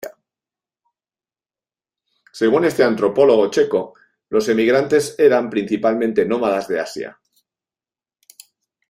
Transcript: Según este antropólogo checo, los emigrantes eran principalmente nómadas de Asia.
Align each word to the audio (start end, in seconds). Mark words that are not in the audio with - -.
Según 2.31 2.65
este 2.65 2.83
antropólogo 2.83 3.51
checo, 3.51 3.93
los 4.29 4.49
emigrantes 4.49 5.13
eran 5.19 5.47
principalmente 5.51 6.25
nómadas 6.25 6.67
de 6.67 6.79
Asia. 6.79 7.19